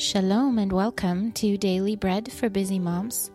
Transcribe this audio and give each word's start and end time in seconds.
Shalom 0.00 0.58
and 0.58 0.72
welcome 0.72 1.30
to 1.32 1.58
Daily 1.58 1.94
Bread 1.94 2.32
for 2.32 2.48
Busy 2.48 2.78
Moms, 2.78 3.30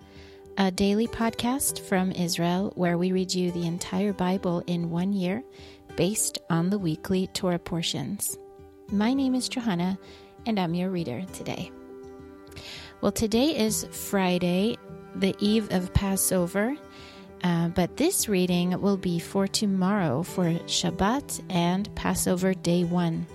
a 0.57 0.71
daily 0.71 1.05
podcast 1.05 1.79
from 1.79 2.11
Israel 2.11 2.73
where 2.73 2.97
we 2.97 3.11
read 3.11 3.31
you 3.31 3.51
the 3.51 3.67
entire 3.67 4.13
Bible 4.13 4.63
in 4.65 4.89
one 4.89 5.13
year 5.13 5.43
based 5.95 6.39
on 6.49 6.71
the 6.71 6.79
weekly 6.79 7.27
Torah 7.27 7.59
portions. 7.59 8.35
My 8.91 9.13
name 9.13 9.35
is 9.35 9.47
Johanna 9.47 9.99
and 10.47 10.59
I'm 10.59 10.73
your 10.73 10.89
reader 10.89 11.23
today. 11.33 11.71
Well, 12.99 13.11
today 13.11 13.55
is 13.55 13.85
Friday, 13.91 14.75
the 15.13 15.35
eve 15.37 15.71
of 15.71 15.93
Passover, 15.93 16.75
uh, 17.43 17.67
but 17.67 17.95
this 17.95 18.27
reading 18.27 18.81
will 18.81 18.97
be 18.97 19.19
for 19.19 19.45
tomorrow 19.45 20.23
for 20.23 20.45
Shabbat 20.45 21.43
and 21.47 21.93
Passover 21.93 22.55
day 22.55 22.83
one 22.85 23.27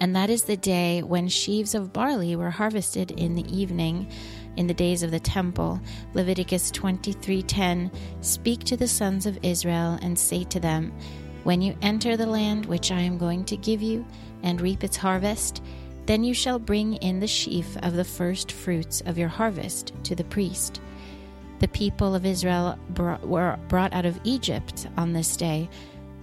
and 0.00 0.14
that 0.14 0.30
is 0.30 0.44
the 0.44 0.56
day 0.56 1.02
when 1.02 1.28
sheaves 1.28 1.74
of 1.74 1.92
barley 1.92 2.36
were 2.36 2.50
harvested 2.50 3.10
in 3.12 3.34
the 3.34 3.56
evening 3.56 4.10
in 4.56 4.66
the 4.66 4.74
days 4.74 5.02
of 5.02 5.10
the 5.10 5.20
temple. 5.20 5.80
Leviticus 6.14 6.70
23:10 6.72 7.90
speak 8.20 8.64
to 8.64 8.76
the 8.76 8.88
sons 8.88 9.26
of 9.26 9.38
israel 9.42 9.98
and 10.02 10.18
say 10.18 10.44
to 10.44 10.60
them 10.60 10.92
when 11.44 11.62
you 11.62 11.76
enter 11.82 12.16
the 12.16 12.26
land 12.26 12.66
which 12.66 12.90
i 12.92 13.00
am 13.00 13.16
going 13.16 13.44
to 13.44 13.56
give 13.56 13.80
you 13.80 14.04
and 14.42 14.60
reap 14.60 14.84
its 14.84 14.96
harvest 14.96 15.62
then 16.10 16.24
you 16.24 16.34
shall 16.34 16.58
bring 16.58 16.94
in 16.96 17.20
the 17.20 17.26
sheaf 17.28 17.76
of 17.84 17.94
the 17.94 18.04
first 18.04 18.50
fruits 18.50 19.00
of 19.02 19.16
your 19.16 19.28
harvest 19.28 19.92
to 20.02 20.16
the 20.16 20.24
priest. 20.24 20.80
The 21.60 21.68
people 21.68 22.16
of 22.16 22.26
israel 22.26 22.76
brought, 22.88 23.24
were 23.28 23.56
brought 23.68 23.92
out 23.92 24.06
of 24.06 24.18
egypt 24.24 24.88
on 24.96 25.12
this 25.12 25.36
day. 25.36 25.68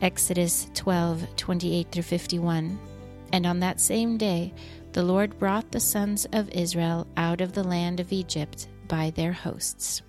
Exodus 0.02 0.70
12:28 0.74 1.90
through 1.90 2.04
51 2.04 2.78
and 3.32 3.46
on 3.46 3.60
that 3.60 3.80
same 3.80 4.18
day, 4.18 4.54
the 4.94 5.04
Lord 5.04 5.38
brought 5.38 5.72
the 5.72 5.80
sons 5.80 6.26
of 6.34 6.50
Israel 6.50 7.08
out 7.18 7.42
of 7.42 7.54
the 7.54 7.64
land 7.64 8.00
of 8.00 8.12
Egypt 8.12 8.68
by 8.88 9.12
their 9.12 9.34
hosts. 9.34 10.02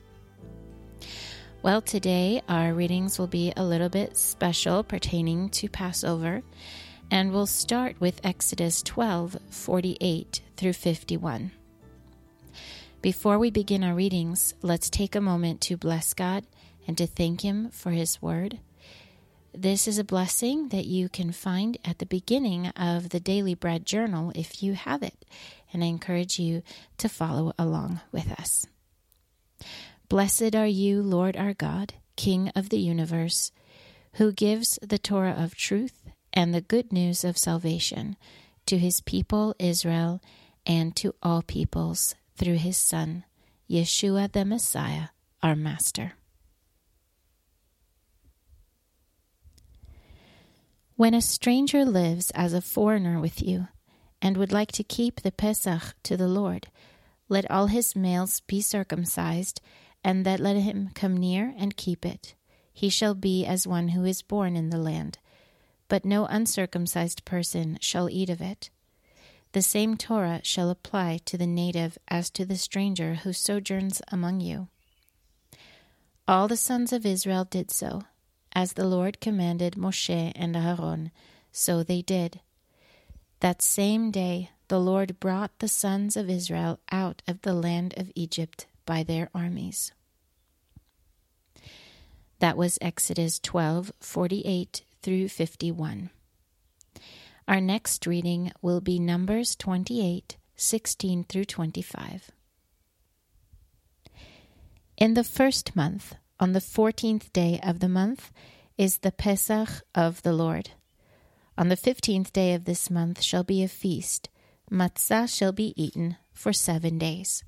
Well, 1.63 1.83
today 1.83 2.41
our 2.49 2.73
readings 2.73 3.19
will 3.19 3.27
be 3.27 3.53
a 3.57 3.65
little 3.65 3.89
bit 3.89 4.17
special 4.17 4.83
pertaining 4.85 5.49
to 5.51 5.69
Passover, 5.69 6.43
and 7.11 7.33
we'll 7.33 7.47
start 7.47 8.01
with 8.01 8.25
Exodus 8.25 8.83
12 8.83 9.37
48 9.51 10.41
through 10.57 10.73
51. 10.73 11.51
Before 13.03 13.39
we 13.39 13.51
begin 13.51 13.85
our 13.85 13.95
readings, 13.95 14.55
let's 14.63 14.89
take 14.89 15.15
a 15.15 15.21
moment 15.21 15.61
to 15.63 15.77
bless 15.77 16.15
God 16.15 16.45
and 16.87 16.97
to 16.97 17.07
thank 17.07 17.43
Him 17.43 17.71
for 17.71 17.91
His 17.91 18.23
word 18.23 18.61
this 19.55 19.89
is 19.89 19.99
a 19.99 20.05
blessing 20.05 20.69
that 20.69 20.87
you 20.87 21.09
can 21.09 21.33
find 21.33 21.79
at 21.85 21.99
the 21.99 22.07
beginning 22.07 22.69
of 22.69 23.11
the 23.11 23.21
Daily 23.21 23.55
Bread 23.55 23.87
Journal 23.87 24.33
if 24.35 24.63
you 24.63 24.75
have 24.75 25.03
it, 25.03 25.25
and 25.73 25.83
I 25.83 25.87
encourage 25.87 26.39
you 26.39 26.63
to 26.99 27.09
follow 27.09 27.53
along 27.59 28.01
with 28.13 28.31
us. 28.33 28.67
Blessed 30.09 30.55
are 30.55 30.67
you, 30.67 31.03
Lord 31.03 31.37
our 31.37 31.55
God, 31.55 31.95
King 32.17 32.51
of 32.55 32.69
the 32.69 32.79
universe, 32.79 33.53
who 34.15 34.33
gives 34.33 34.79
the 34.83 34.99
Torah 34.99 35.37
of 35.39 35.55
truth 35.55 36.09
and 36.33 36.55
the 36.55 36.61
good 36.61 36.93
news 36.93 37.25
of 37.25 37.39
salvation 37.39 38.17
to 38.67 38.79
his 38.79 39.01
people 39.01 39.55
Israel 39.59 40.21
and 40.67 40.95
to 40.97 41.15
all 41.23 41.43
peoples 41.43 42.15
through 42.37 42.57
his 42.57 42.77
Son, 42.77 43.25
Yeshua 43.69 44.31
the 44.31 44.45
Messiah, 44.45 45.09
our 45.43 45.57
Master. 45.57 46.18
When 50.99 51.15
a 51.15 51.23
stranger 51.23 51.85
lives 51.85 52.33
as 52.33 52.53
a 52.53 52.61
foreigner 52.61 53.21
with 53.21 53.41
you 53.41 53.69
and 54.21 54.37
would 54.37 54.51
like 54.51 54.73
to 54.73 54.83
keep 54.83 55.21
the 55.21 55.31
Pesach 55.31 55.95
to 56.03 56.17
the 56.17 56.27
Lord, 56.27 56.67
let 57.29 57.49
all 57.49 57.69
his 57.69 57.95
males 57.95 58.41
be 58.41 58.61
circumcised, 58.61 59.61
and 60.03 60.27
that 60.27 60.41
let 60.41 60.57
him 60.57 60.91
come 60.97 61.17
near 61.17 61.55
and 61.57 61.77
keep 61.77 62.05
it. 62.05 62.35
He 62.73 62.89
shall 62.89 63.15
be 63.15 63.47
as 63.47 63.65
one 63.65 63.91
who 63.91 64.05
is 64.05 64.23
born 64.23 64.57
in 64.57 64.71
the 64.71 64.77
land, 64.77 65.19
but 65.87 66.05
no 66.05 66.27
uncircumcised 66.27 67.25
person 67.25 67.79
shall 67.81 68.11
eat 68.11 68.29
of 68.29 68.41
it. 68.41 68.69
The 69.53 69.63
same 69.63 69.97
Torah 69.97 70.41
shall 70.43 70.69
apply 70.69 71.21
to 71.27 71.39
the 71.39 71.47
native 71.47 71.97
as 72.09 72.29
to 72.31 72.45
the 72.45 72.59
stranger 72.59 73.15
who 73.15 73.33
sojourns 73.33 74.03
among 74.09 74.41
you. 74.41 74.67
All 76.27 76.49
the 76.49 76.57
sons 76.57 76.93
of 76.93 77.07
Israel 77.07 77.45
did 77.45 77.71
so 77.71 78.03
as 78.59 78.73
the 78.73 78.89
Lord 78.89 79.21
commanded 79.21 79.75
Moshe 79.75 80.33
and 80.35 80.57
Aaron, 80.57 81.13
so 81.53 81.85
they 81.85 82.03
did. 82.03 82.41
That 83.39 83.63
same 83.63 84.11
day 84.11 84.51
the 84.67 84.81
Lord 84.81 85.21
brought 85.21 85.57
the 85.61 85.69
sons 85.69 86.17
of 86.17 86.29
Israel 86.29 86.81
out 86.91 87.23
of 87.29 87.43
the 87.43 87.55
land 87.55 87.95
of 87.97 88.11
Egypt 88.17 88.67
by 88.85 89.05
their 89.05 89.31
armies. 89.33 89.93
That 92.41 92.57
was 92.57 92.81
Exodus 92.81 93.39
12 93.39 93.93
48 94.01 94.83
through 95.03 95.29
51. 95.29 96.11
Our 97.47 97.61
next 97.61 98.09
reading 98.09 98.51
will 98.61 98.81
be 98.81 98.99
Numbers 98.99 99.55
28 99.55 100.37
16 100.57 101.23
through 101.23 101.45
25. 101.45 102.33
In 104.97 105.15
the 105.15 105.23
first 105.23 105.77
month, 105.77 106.17
on 106.41 106.53
the 106.53 106.61
fourteenth 106.61 107.33
day 107.33 107.59
of 107.63 107.81
the 107.81 107.89
month 107.89 108.31
is 108.77 108.99
the 108.99 109.11
Pesach 109.11 109.83
of 109.95 110.23
the 110.23 110.33
Lord. 110.33 110.71
On 111.57 111.69
the 111.69 111.77
fifteenth 111.77 112.33
day 112.33 112.55
of 112.55 112.65
this 112.65 112.91
month 112.91 113.23
shall 113.23 113.43
be 113.43 113.63
a 113.63 113.69
feast. 113.69 114.29
Matzah 114.71 115.29
shall 115.29 115.53
be 115.53 115.75
eaten 115.77 116.17
for 116.33 116.53
seven 116.53 116.99
days. 116.99 117.43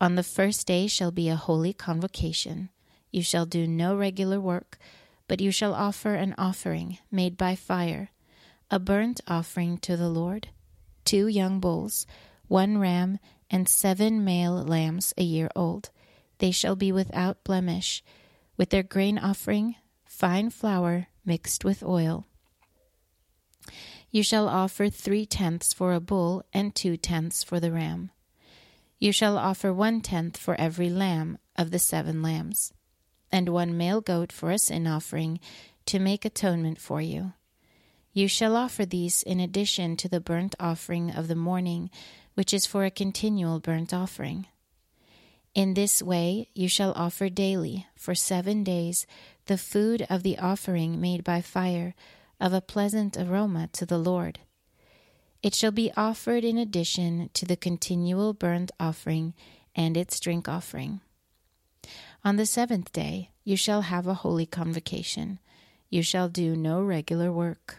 On 0.00 0.14
the 0.14 0.22
first 0.22 0.66
day 0.66 0.86
shall 0.86 1.10
be 1.10 1.28
a 1.28 1.36
holy 1.36 1.72
convocation. 1.72 2.68
You 3.10 3.22
shall 3.22 3.46
do 3.46 3.66
no 3.66 3.96
regular 3.96 4.40
work, 4.40 4.78
but 5.26 5.40
you 5.40 5.50
shall 5.50 5.74
offer 5.74 6.14
an 6.14 6.34
offering 6.38 6.98
made 7.10 7.36
by 7.36 7.56
fire, 7.56 8.10
a 8.70 8.78
burnt 8.78 9.20
offering 9.26 9.78
to 9.78 9.96
the 9.96 10.08
Lord, 10.08 10.48
two 11.04 11.26
young 11.26 11.58
bulls, 11.58 12.06
one 12.46 12.78
ram, 12.78 13.18
and 13.50 13.68
seven 13.68 14.24
male 14.24 14.62
lambs 14.62 15.12
a 15.16 15.24
year 15.24 15.50
old 15.56 15.90
they 16.38 16.50
shall 16.50 16.76
be 16.76 16.92
without 16.92 17.44
blemish, 17.44 18.02
with 18.56 18.70
their 18.70 18.82
grain 18.82 19.18
offering, 19.18 19.76
fine 20.04 20.50
flour 20.50 21.08
mixed 21.24 21.64
with 21.64 21.82
oil. 21.82 22.26
You 24.10 24.22
shall 24.22 24.48
offer 24.48 24.88
three 24.88 25.26
tenths 25.26 25.72
for 25.72 25.92
a 25.92 26.00
bull 26.00 26.44
and 26.52 26.74
two 26.74 26.96
tenths 26.96 27.42
for 27.42 27.60
the 27.60 27.72
ram. 27.72 28.10
You 28.98 29.12
shall 29.12 29.36
offer 29.36 29.72
one 29.72 30.00
tenth 30.00 30.36
for 30.36 30.58
every 30.58 30.88
lamb 30.88 31.38
of 31.56 31.70
the 31.70 31.78
seven 31.78 32.22
lambs, 32.22 32.72
and 33.30 33.48
one 33.48 33.76
male 33.76 34.00
goat 34.00 34.32
for 34.32 34.50
a 34.50 34.58
sin 34.58 34.86
offering 34.86 35.40
to 35.86 35.98
make 35.98 36.24
atonement 36.24 36.80
for 36.80 37.00
you. 37.00 37.32
You 38.12 38.28
shall 38.28 38.56
offer 38.56 38.86
these 38.86 39.22
in 39.22 39.40
addition 39.40 39.96
to 39.98 40.08
the 40.08 40.20
burnt 40.20 40.54
offering 40.58 41.10
of 41.10 41.28
the 41.28 41.34
morning, 41.34 41.90
which 42.32 42.54
is 42.54 42.64
for 42.64 42.84
a 42.84 42.90
continual 42.90 43.60
burnt 43.60 43.92
offering. 43.92 44.46
In 45.56 45.72
this 45.72 46.02
way 46.02 46.50
you 46.52 46.68
shall 46.68 46.92
offer 46.92 47.30
daily, 47.30 47.86
for 47.96 48.14
seven 48.14 48.62
days, 48.62 49.06
the 49.46 49.56
food 49.56 50.06
of 50.10 50.22
the 50.22 50.38
offering 50.38 51.00
made 51.00 51.24
by 51.24 51.40
fire, 51.40 51.94
of 52.38 52.52
a 52.52 52.60
pleasant 52.60 53.16
aroma 53.16 53.70
to 53.72 53.86
the 53.86 53.96
Lord. 53.96 54.40
It 55.42 55.54
shall 55.54 55.70
be 55.70 55.90
offered 55.96 56.44
in 56.44 56.58
addition 56.58 57.30
to 57.32 57.46
the 57.46 57.56
continual 57.56 58.34
burnt 58.34 58.70
offering 58.78 59.32
and 59.74 59.96
its 59.96 60.20
drink 60.20 60.46
offering. 60.46 61.00
On 62.22 62.36
the 62.36 62.44
seventh 62.44 62.92
day 62.92 63.30
you 63.42 63.56
shall 63.56 63.80
have 63.80 64.06
a 64.06 64.20
holy 64.20 64.44
convocation. 64.44 65.38
You 65.88 66.02
shall 66.02 66.28
do 66.28 66.54
no 66.54 66.82
regular 66.82 67.32
work. 67.32 67.78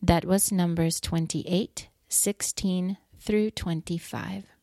That 0.00 0.24
was 0.24 0.50
Numbers 0.50 1.00
28, 1.00 1.88
16 2.08 2.96
through 3.18 3.50
25. 3.50 4.55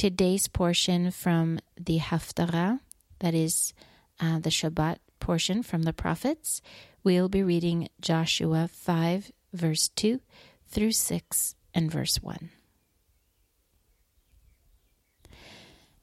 Today's 0.00 0.48
portion 0.48 1.10
from 1.10 1.58
the 1.76 1.98
Haftarah, 1.98 2.80
that 3.18 3.34
is 3.34 3.74
uh, 4.18 4.38
the 4.38 4.48
Shabbat 4.48 4.96
portion 5.18 5.62
from 5.62 5.82
the 5.82 5.92
prophets, 5.92 6.62
we'll 7.04 7.28
be 7.28 7.42
reading 7.42 7.86
Joshua 8.00 8.66
5, 8.72 9.30
verse 9.52 9.88
2 9.88 10.18
through 10.68 10.92
6 10.92 11.54
and 11.74 11.90
verse 11.92 12.16
1. 12.22 12.48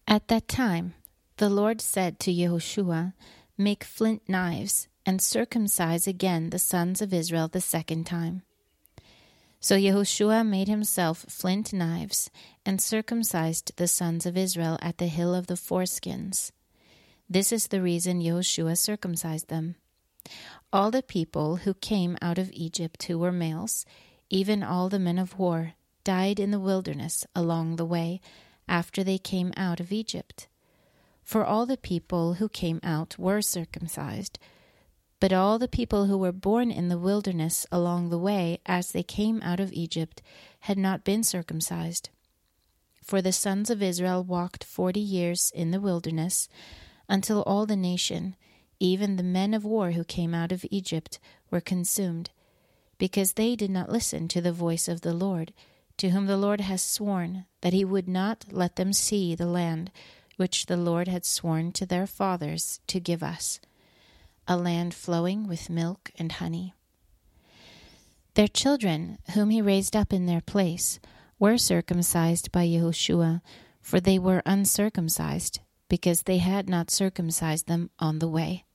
At 0.08 0.28
that 0.28 0.48
time, 0.48 0.94
the 1.38 1.50
Lord 1.50 1.82
said 1.82 2.20
to 2.20 2.32
Yehoshua, 2.32 3.14
Make 3.58 3.84
flint 3.84 4.30
knives 4.30 4.88
and 5.08 5.20
circumcise 5.20 6.06
again 6.06 6.52
the 6.52 6.60
sons 6.60 7.02
of 7.02 7.16
Israel 7.16 7.48
the 7.48 7.62
second 7.62 8.06
time. 8.06 8.44
So 9.68 9.75
Yehoshua 9.75 10.48
made 10.48 10.69
himself 10.69 11.25
flint 11.28 11.74
knives 11.74 12.31
and 12.66 12.80
circumcised 12.80 13.75
the 13.75 13.90
sons 13.90 14.25
of 14.25 14.38
Israel 14.38 14.80
at 14.81 14.98
the 14.98 15.08
hill 15.08 15.36
of 15.36 15.48
the 15.48 15.58
foreskins. 15.58 16.54
This 17.30 17.52
is 17.52 17.68
the 17.68 17.81
reason 17.81 18.22
Yehoshua 18.22 18.78
circumcised 18.78 19.50
them. 19.50 19.75
All 20.72 20.90
the 20.90 21.04
people 21.04 21.58
who 21.58 21.74
came 21.74 22.18
out 22.22 22.38
of 22.38 22.50
Egypt 22.54 23.04
who 23.04 23.19
were 23.19 23.34
males, 23.34 23.86
even 24.30 24.64
all 24.64 24.88
the 24.88 25.00
men 25.00 25.19
of 25.19 25.38
war, 25.38 25.74
died 26.06 26.40
in 26.40 26.52
the 26.52 26.62
wilderness 26.62 27.28
along 27.36 27.75
the 27.75 27.84
way 27.84 28.22
after 28.69 29.04
they 29.04 29.18
came 29.18 29.52
out 29.58 29.81
of 29.81 29.92
Egypt. 29.92 30.48
For 31.24 31.44
all 31.44 31.66
the 31.66 31.75
people 31.75 32.36
who 32.36 32.48
came 32.48 32.80
out 32.84 33.19
were 33.19 33.42
circumcised, 33.42 34.40
but 35.19 35.34
all 35.34 35.58
the 35.58 35.68
people 35.68 36.06
who 36.06 36.18
were 36.18 36.31
born 36.31 36.69
in 36.69 36.90
the 36.90 36.98
wilderness 36.98 37.66
along 37.72 38.10
the 38.10 38.18
way 38.18 38.60
as 38.66 38.92
they 38.92 39.04
came 39.04 39.42
out 39.42 39.60
of 39.60 39.74
Egypt 39.74 40.22
had 40.62 40.78
not 40.78 41.04
been 41.04 41.24
circumcised. 41.24 42.10
For 43.04 43.22
the 43.22 43.31
sons 43.31 43.69
of 43.69 43.81
Israel 43.81 44.24
walked 44.24 44.64
forty 44.64 45.00
years 45.00 45.52
in 45.56 45.72
the 45.72 45.80
wilderness 45.80 46.50
until 47.10 47.42
all 47.44 47.66
the 47.66 47.75
nation, 47.75 48.36
even 48.80 49.16
the 49.16 49.24
men 49.24 49.54
of 49.54 49.64
war 49.64 49.92
who 49.92 50.04
came 50.04 50.36
out 50.36 50.52
of 50.52 50.66
Egypt, 50.69 51.19
were 51.50 51.62
consumed, 51.62 52.30
because 52.98 53.34
they 53.34 53.56
did 53.56 53.72
not 53.72 53.90
listen 53.90 54.28
to 54.28 54.42
the 54.42 54.52
voice 54.52 54.88
of 54.88 55.02
the 55.02 55.14
Lord, 55.14 55.54
to 55.98 56.10
whom 56.10 56.28
the 56.28 56.38
Lord 56.38 56.62
has 56.62 56.81
sworn 56.81 57.46
that 57.62 57.74
he 57.74 57.86
would 57.86 58.08
not 58.08 58.46
let 58.52 58.75
them 58.75 58.94
see 58.94 59.34
the 59.34 59.48
land 59.48 59.90
which 60.36 60.68
the 60.68 60.78
Lord 60.78 61.08
had 61.08 61.25
sworn 61.25 61.72
to 61.72 61.86
their 61.86 62.06
fathers 62.06 62.81
to 62.88 63.00
give 63.00 63.24
us, 63.24 63.60
a 64.48 64.58
land 64.58 64.94
flowing 64.94 65.48
with 65.48 65.70
milk 65.70 66.12
and 66.18 66.34
honey. 66.34 66.74
Their 68.36 68.48
children, 68.48 69.18
whom 69.34 69.50
he 69.50 69.62
raised 69.62 69.96
up 69.96 70.14
in 70.14 70.26
their 70.26 70.42
place, 70.42 71.00
were 71.40 71.58
circumcised 71.58 72.52
by 72.52 72.68
Yehoshua, 72.68 73.42
for 73.82 74.00
they 74.00 74.20
were 74.20 74.44
uncircumcised, 74.46 75.60
because 75.90 76.24
they 76.24 76.38
had 76.38 76.70
not 76.70 76.92
circumcised 76.92 77.68
them 77.68 77.90
on 78.00 78.20
the 78.20 78.28
way. 78.28 78.66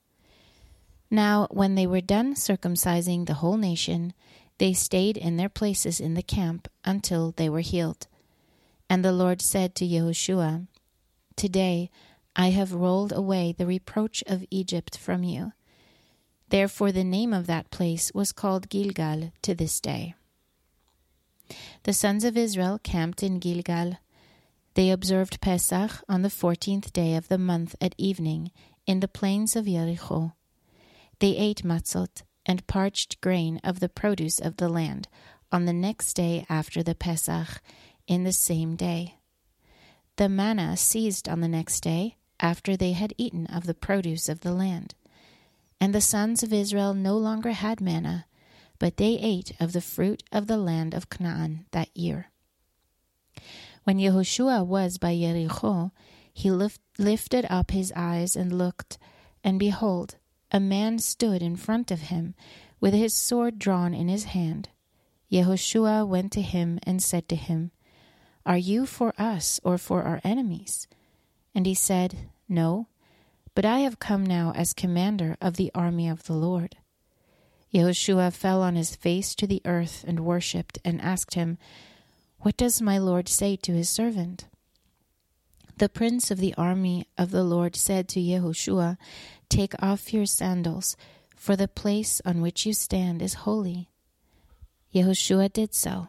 Now, 1.11 1.47
when 1.51 1.75
they 1.75 1.87
were 1.87 2.01
done 2.01 2.35
circumcising 2.35 3.27
the 3.27 3.35
whole 3.35 3.57
nation, 3.57 4.15
they 4.59 4.73
stayed 4.73 5.17
in 5.17 5.37
their 5.37 5.49
places 5.49 6.01
in 6.01 6.15
the 6.15 6.23
camp 6.23 6.69
until 6.85 7.33
they 7.33 7.49
were 7.49 7.61
healed. 7.61 8.07
And 8.89 9.05
the 9.05 9.13
Lord 9.13 9.43
said 9.43 9.75
to 9.77 9.87
Yehoshua, 9.87 10.67
Today 11.37 11.91
I 12.35 12.51
have 12.51 12.73
rolled 12.73 13.13
away 13.13 13.53
the 13.53 13.67
reproach 13.67 14.23
of 14.27 14.45
Egypt 14.51 14.97
from 14.97 15.23
you. 15.23 15.53
Therefore, 16.53 16.93
the 16.93 17.03
name 17.03 17.33
of 17.33 17.47
that 17.47 17.71
place 17.71 18.13
was 18.15 18.31
called 18.31 18.69
Gilgal 18.69 19.33
to 19.41 19.55
this 19.55 19.81
day. 19.81 20.15
The 21.85 21.95
sons 21.95 22.25
of 22.25 22.37
Israel 22.37 22.79
camped 22.83 23.23
in 23.23 23.39
Gilgal. 23.39 23.97
They 24.75 24.91
observed 24.91 25.41
Pesach 25.41 26.05
on 26.11 26.21
the 26.21 26.29
fourteenth 26.29 26.93
day 26.93 27.17
of 27.17 27.29
the 27.29 27.39
month 27.39 27.75
at 27.81 27.95
evening 27.97 28.51
in 28.87 29.01
the 29.01 29.09
plains 29.09 29.57
of 29.57 29.65
Jericho. 29.65 30.35
They 31.21 31.35
ate 31.39 31.65
matzot 31.65 32.23
and 32.45 32.67
parched 32.67 33.23
grain 33.23 33.59
of 33.65 33.81
the 33.81 33.89
produce 33.89 34.39
of 34.39 34.59
the 34.59 34.69
land 34.69 35.09
on 35.51 35.65
the 35.65 35.73
next 35.73 36.13
day 36.13 36.45
after 36.51 36.83
the 36.83 36.95
Pesach, 36.95 37.63
in 38.07 38.25
the 38.25 38.33
same 38.33 38.77
day. 38.77 39.15
The 40.17 40.29
manna 40.29 40.77
ceased 40.77 41.31
on 41.31 41.41
the 41.41 41.49
next 41.49 41.81
day 41.81 42.17
after 42.41 42.77
they 42.77 42.93
had 42.93 43.15
eaten 43.17 43.47
of 43.47 43.65
the 43.65 43.81
produce 43.89 44.29
of 44.29 44.41
the 44.41 44.53
land. 44.53 44.95
And 45.83 45.93
the 45.93 46.01
sons 46.01 46.45
of 46.45 46.53
Israel 46.53 46.95
no 46.95 47.19
longer 47.19 47.51
had 47.51 47.81
manna, 47.81 48.27
but 48.79 48.99
they 48.99 49.19
ate 49.19 49.51
of 49.59 49.73
the 49.73 49.81
fruit 49.81 50.23
of 50.31 50.47
the 50.47 50.57
land 50.57 50.95
of 50.95 51.11
Canaan 51.11 51.67
that 51.73 51.89
year. 51.93 52.31
When 53.83 53.99
Yehoshua 53.99 54.65
was 54.65 54.97
by 54.99 55.19
Jericho, 55.19 55.91
he 56.33 56.53
lift, 56.53 56.81
lifted 56.99 57.47
up 57.51 57.73
his 57.73 57.93
eyes 57.97 58.37
and 58.37 58.57
looked, 58.57 58.97
and 59.43 59.59
behold, 59.59 60.19
a 60.53 60.61
man 60.61 61.01
stood 61.01 61.43
in 61.43 61.57
front 61.57 61.91
of 61.91 62.03
him 62.03 62.37
with 62.79 62.95
his 62.95 63.13
sword 63.13 63.59
drawn 63.59 63.93
in 63.93 64.07
his 64.07 64.27
hand. 64.39 64.69
Yehoshua 65.33 66.07
went 66.07 66.31
to 66.31 66.43
him 66.43 66.79
and 66.85 67.03
said 67.03 67.29
to 67.29 67.35
him, 67.35 67.73
Are 68.47 68.57
you 68.57 68.87
for 68.87 69.15
us 69.19 69.59
or 69.65 69.79
for 69.79 70.05
our 70.05 70.21
enemies? 70.23 70.87
And 71.57 71.67
he 71.67 71.75
said, 71.75 72.31
No, 72.49 72.87
but 73.55 73.65
I 73.65 73.81
have 73.81 73.99
come 73.99 74.25
now 74.25 74.53
as 74.55 74.73
commander 74.73 75.37
of 75.41 75.57
the 75.57 75.71
army 75.75 76.09
of 76.09 76.25
the 76.25 76.35
Lord. 76.35 76.77
Yehoshua 77.73 78.33
fell 78.33 78.63
on 78.63 78.77
his 78.77 78.95
face 78.95 79.35
to 79.35 79.47
the 79.47 79.63
earth 79.65 80.05
and 80.07 80.21
worshipped, 80.21 80.79
and 80.85 81.01
asked 81.01 81.35
him, 81.35 81.59
What 82.41 82.57
does 82.57 82.83
my 82.83 82.99
Lord 82.99 83.29
say 83.29 83.57
to 83.57 83.73
his 83.73 83.89
servant? 83.89 84.47
The 85.79 85.89
prince 85.89 86.31
of 86.31 86.39
the 86.39 86.55
army 86.55 87.07
of 87.17 87.31
the 87.31 87.43
Lord 87.43 87.75
said 87.75 88.09
to 88.11 88.21
Yehoshua, 88.21 88.99
Take 89.49 89.75
off 89.83 90.13
your 90.13 90.27
sandals, 90.27 90.97
for 91.35 91.57
the 91.57 91.69
place 91.69 92.21
on 92.25 92.41
which 92.41 92.67
you 92.67 92.73
stand 92.73 93.23
is 93.23 93.35
holy. 93.35 93.89
Yehoshua 94.95 95.53
did 95.53 95.75
so. 95.75 96.09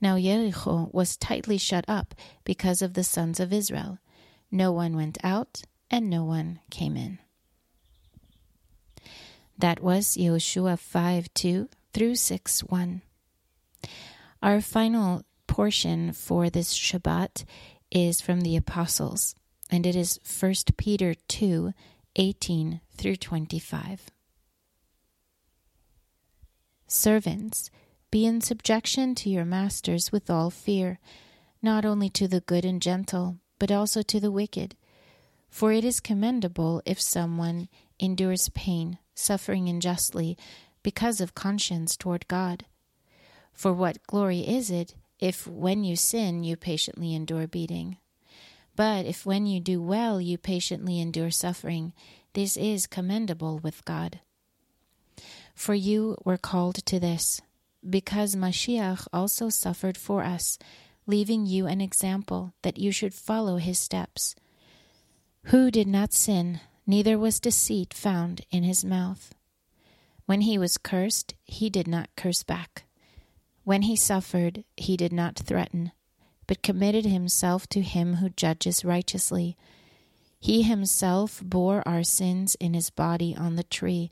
Now 0.00 0.18
Jericho 0.18 0.90
was 0.92 1.16
tightly 1.16 1.56
shut 1.56 1.84
up 1.88 2.14
because 2.44 2.82
of 2.82 2.92
the 2.92 3.04
sons 3.04 3.40
of 3.40 3.52
Israel. 3.52 3.98
No 4.50 4.70
one 4.70 4.94
went 4.94 5.16
out, 5.24 5.62
and 5.92 6.08
no 6.08 6.24
one 6.24 6.58
came 6.70 6.96
in. 6.96 7.18
That 9.58 9.80
was 9.80 10.16
Yehoshua 10.16 10.78
5 10.78 11.32
2 11.34 11.68
through 11.92 12.14
6 12.14 12.60
1. 12.64 13.02
Our 14.42 14.60
final 14.62 15.22
portion 15.46 16.12
for 16.12 16.48
this 16.48 16.74
Shabbat 16.74 17.44
is 17.90 18.22
from 18.22 18.40
the 18.40 18.56
Apostles, 18.56 19.36
and 19.70 19.86
it 19.86 19.94
is 19.94 20.18
1 20.40 20.54
Peter 20.78 21.14
2 21.28 21.72
18 22.16 22.80
through 22.96 23.16
25. 23.16 24.10
Servants, 26.86 27.70
be 28.10 28.26
in 28.26 28.40
subjection 28.40 29.14
to 29.14 29.30
your 29.30 29.44
masters 29.44 30.12
with 30.12 30.28
all 30.28 30.50
fear, 30.50 30.98
not 31.62 31.84
only 31.84 32.10
to 32.10 32.28
the 32.28 32.40
good 32.40 32.64
and 32.64 32.82
gentle, 32.82 33.38
but 33.58 33.70
also 33.70 34.02
to 34.02 34.20
the 34.20 34.30
wicked. 34.30 34.76
For 35.52 35.70
it 35.70 35.84
is 35.84 36.00
commendable 36.00 36.80
if 36.86 36.98
someone 36.98 37.68
endures 38.00 38.48
pain, 38.48 38.96
suffering 39.14 39.68
unjustly, 39.68 40.38
because 40.82 41.20
of 41.20 41.34
conscience 41.34 41.94
toward 41.94 42.26
God. 42.26 42.64
For 43.52 43.70
what 43.70 44.04
glory 44.06 44.40
is 44.40 44.70
it 44.70 44.94
if, 45.20 45.46
when 45.46 45.84
you 45.84 45.94
sin, 45.94 46.42
you 46.42 46.56
patiently 46.56 47.14
endure 47.14 47.46
beating? 47.46 47.98
But 48.76 49.04
if 49.04 49.26
when 49.26 49.44
you 49.44 49.60
do 49.60 49.82
well 49.82 50.22
you 50.22 50.38
patiently 50.38 50.98
endure 50.98 51.30
suffering, 51.30 51.92
this 52.32 52.56
is 52.56 52.86
commendable 52.86 53.58
with 53.58 53.84
God. 53.84 54.20
For 55.54 55.74
you 55.74 56.16
were 56.24 56.38
called 56.38 56.76
to 56.86 56.98
this, 56.98 57.42
because 57.88 58.34
Mashiach 58.34 59.06
also 59.12 59.50
suffered 59.50 59.98
for 59.98 60.24
us, 60.24 60.58
leaving 61.06 61.44
you 61.44 61.66
an 61.66 61.82
example 61.82 62.54
that 62.62 62.78
you 62.78 62.90
should 62.90 63.12
follow 63.12 63.58
his 63.58 63.78
steps. 63.78 64.34
Who 65.46 65.70
did 65.70 65.88
not 65.88 66.12
sin, 66.12 66.60
neither 66.86 67.18
was 67.18 67.40
deceit 67.40 67.92
found 67.92 68.42
in 68.50 68.62
his 68.62 68.84
mouth. 68.84 69.34
When 70.26 70.42
he 70.42 70.56
was 70.58 70.78
cursed, 70.78 71.34
he 71.44 71.68
did 71.68 71.88
not 71.88 72.14
curse 72.16 72.42
back. 72.42 72.84
When 73.64 73.82
he 73.82 73.96
suffered, 73.96 74.64
he 74.76 74.96
did 74.96 75.12
not 75.12 75.36
threaten 75.36 75.92
but 76.46 76.62
committed 76.62 77.06
himself 77.06 77.66
to 77.68 77.80
him 77.80 78.16
who 78.16 78.28
judges 78.28 78.84
righteously. 78.84 79.56
He 80.38 80.62
himself 80.62 81.40
bore 81.42 81.82
our 81.86 82.02
sins 82.02 82.56
in 82.56 82.74
his 82.74 82.90
body 82.90 83.34
on 83.34 83.56
the 83.56 83.62
tree, 83.62 84.10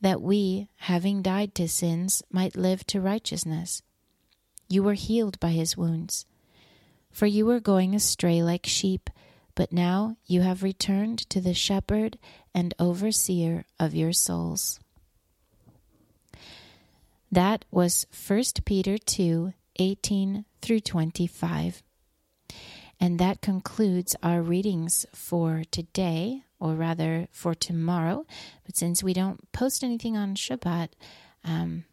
that 0.00 0.20
we, 0.20 0.68
having 0.76 1.22
died 1.22 1.54
to 1.56 1.68
sins, 1.68 2.22
might 2.30 2.56
live 2.56 2.86
to 2.86 3.00
righteousness. 3.00 3.82
You 4.68 4.82
were 4.82 4.94
healed 4.94 5.40
by 5.40 5.50
his 5.50 5.76
wounds. 5.76 6.26
For 7.10 7.26
you 7.26 7.46
were 7.46 7.60
going 7.60 7.94
astray 7.94 8.42
like 8.42 8.66
sheep, 8.66 9.10
but 9.54 9.72
now 9.72 10.16
you 10.26 10.42
have 10.42 10.62
returned 10.62 11.18
to 11.30 11.40
the 11.40 11.54
shepherd 11.54 12.18
and 12.54 12.74
overseer 12.78 13.64
of 13.78 13.94
your 13.94 14.12
souls. 14.12 14.80
That 17.30 17.64
was 17.70 18.06
1 18.26 18.42
Peter 18.64 18.98
2 18.98 19.54
18 19.76 20.44
through 20.60 20.80
25. 20.80 21.82
And 23.00 23.18
that 23.18 23.40
concludes 23.40 24.14
our 24.22 24.42
readings 24.42 25.06
for 25.12 25.62
today, 25.70 26.42
or 26.60 26.74
rather 26.74 27.26
for 27.32 27.54
tomorrow. 27.54 28.26
But 28.64 28.76
since 28.76 29.02
we 29.02 29.12
don't 29.12 29.50
post 29.50 29.82
anything 29.82 30.16
on 30.16 30.34
Shabbat, 30.36 30.90
um, 31.42 31.84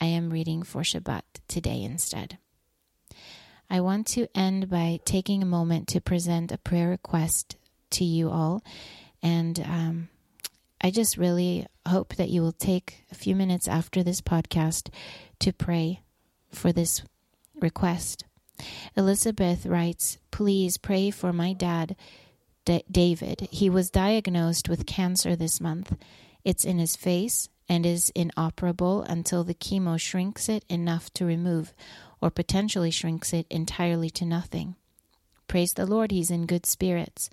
I 0.00 0.06
am 0.06 0.30
reading 0.30 0.62
for 0.62 0.82
Shabbat 0.82 1.22
today 1.48 1.82
instead. 1.82 2.38
I 3.68 3.80
want 3.80 4.06
to 4.08 4.28
end 4.34 4.70
by 4.70 5.00
taking 5.04 5.42
a 5.42 5.46
moment 5.46 5.88
to 5.88 6.00
present 6.00 6.52
a 6.52 6.58
prayer 6.58 6.88
request 6.88 7.56
to 7.90 8.04
you 8.04 8.30
all. 8.30 8.62
And 9.22 9.58
um, 9.60 10.08
I 10.80 10.90
just 10.90 11.16
really 11.16 11.66
hope 11.86 12.14
that 12.16 12.30
you 12.30 12.42
will 12.42 12.52
take 12.52 13.04
a 13.10 13.14
few 13.14 13.34
minutes 13.34 13.66
after 13.66 14.02
this 14.02 14.20
podcast 14.20 14.90
to 15.40 15.52
pray 15.52 16.02
for 16.52 16.72
this 16.72 17.02
request. 17.60 18.24
Elizabeth 18.96 19.66
writes, 19.66 20.18
Please 20.30 20.78
pray 20.78 21.10
for 21.10 21.32
my 21.32 21.52
dad, 21.52 21.96
D- 22.64 22.84
David. 22.90 23.48
He 23.50 23.68
was 23.68 23.90
diagnosed 23.90 24.68
with 24.68 24.86
cancer 24.86 25.36
this 25.36 25.60
month. 25.60 25.96
It's 26.44 26.64
in 26.64 26.78
his 26.78 26.96
face 26.96 27.48
and 27.68 27.84
is 27.84 28.10
inoperable 28.14 29.02
until 29.02 29.44
the 29.44 29.54
chemo 29.54 29.98
shrinks 29.98 30.48
it 30.48 30.64
enough 30.68 31.12
to 31.14 31.24
remove, 31.24 31.74
or 32.20 32.30
potentially 32.30 32.90
shrinks 32.90 33.32
it 33.32 33.46
entirely 33.50 34.10
to 34.10 34.24
nothing. 34.24 34.76
Praise 35.48 35.72
the 35.72 35.86
Lord, 35.86 36.10
he's 36.10 36.30
in 36.30 36.46
good 36.46 36.66
spirits. 36.66 37.30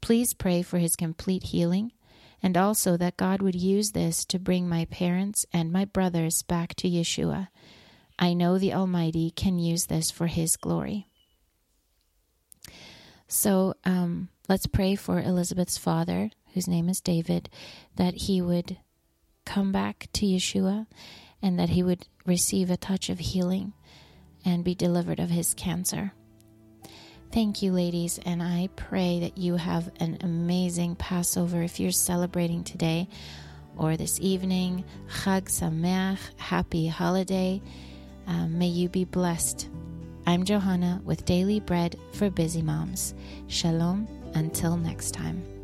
Please 0.00 0.34
pray 0.34 0.62
for 0.62 0.78
his 0.78 0.96
complete 0.96 1.44
healing 1.44 1.92
and 2.42 2.56
also 2.56 2.96
that 2.96 3.16
God 3.16 3.42
would 3.42 3.54
use 3.54 3.90
this 3.90 4.24
to 4.26 4.38
bring 4.38 4.68
my 4.68 4.86
parents 4.86 5.44
and 5.52 5.72
my 5.72 5.84
brothers 5.84 6.42
back 6.42 6.74
to 6.76 6.88
Yeshua. 6.88 7.48
I 8.18 8.34
know 8.34 8.58
the 8.58 8.74
Almighty 8.74 9.30
can 9.30 9.58
use 9.58 9.86
this 9.86 10.10
for 10.10 10.26
his 10.26 10.56
glory. 10.56 11.06
So 13.28 13.74
um, 13.84 14.28
let's 14.48 14.66
pray 14.66 14.94
for 14.94 15.20
Elizabeth's 15.20 15.78
father, 15.78 16.30
whose 16.54 16.68
name 16.68 16.88
is 16.88 17.00
David, 17.00 17.48
that 17.96 18.14
he 18.14 18.42
would 18.42 18.78
come 19.44 19.72
back 19.72 20.08
to 20.14 20.26
Yeshua 20.26 20.86
and 21.42 21.58
that 21.58 21.70
he 21.70 21.82
would 21.82 22.06
receive 22.26 22.70
a 22.70 22.76
touch 22.76 23.08
of 23.08 23.18
healing 23.18 23.72
and 24.44 24.64
be 24.64 24.74
delivered 24.74 25.20
of 25.20 25.30
his 25.30 25.54
cancer. 25.54 26.12
Thank 27.32 27.62
you, 27.62 27.72
ladies, 27.72 28.18
and 28.24 28.42
I 28.42 28.68
pray 28.74 29.20
that 29.20 29.38
you 29.38 29.54
have 29.54 29.90
an 30.00 30.18
amazing 30.22 30.96
Passover 30.96 31.62
if 31.62 31.78
you're 31.78 31.92
celebrating 31.92 32.64
today 32.64 33.08
or 33.76 33.96
this 33.96 34.18
evening. 34.20 34.84
Chag 35.08 35.44
Sameach, 35.44 36.18
happy 36.38 36.88
holiday. 36.88 37.62
Um, 38.26 38.58
may 38.58 38.66
you 38.66 38.88
be 38.88 39.04
blessed. 39.04 39.68
I'm 40.26 40.44
Johanna 40.44 41.00
with 41.04 41.24
Daily 41.24 41.60
Bread 41.60 41.96
for 42.12 42.30
Busy 42.30 42.62
Moms. 42.62 43.14
Shalom 43.46 44.08
until 44.34 44.76
next 44.76 45.12
time. 45.12 45.59